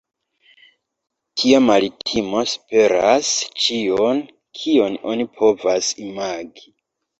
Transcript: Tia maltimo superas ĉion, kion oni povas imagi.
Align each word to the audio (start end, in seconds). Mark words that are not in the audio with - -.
Tia 1.41 1.59
maltimo 1.65 2.41
superas 2.53 3.31
ĉion, 3.67 4.25
kion 4.63 5.01
oni 5.15 5.31
povas 5.39 5.95
imagi. 6.09 6.69